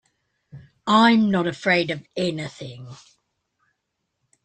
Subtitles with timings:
[0.87, 2.87] I'm not afraid of anything.